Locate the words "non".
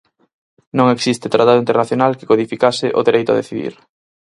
0.77-0.87